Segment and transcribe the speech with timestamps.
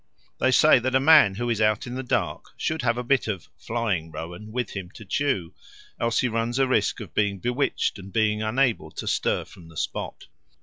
[0.39, 3.27] They say that a man who is out in the dark should have a bit
[3.27, 5.53] of "flying rowan" with him to chew;
[5.99, 9.67] else he runs a risk of being bewitched and of being unable to stir from
[9.67, 10.25] the spot.